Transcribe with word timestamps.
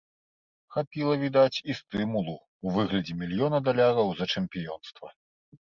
Хапіла, 0.75 1.17
відаць, 1.23 1.59
і 1.73 1.75
стымулу 1.79 2.35
ў 2.37 2.67
выглядзе 2.79 3.13
мільёна 3.21 3.57
даляраў 3.69 4.13
за 4.23 4.31
чэмпіёнства. 4.35 5.07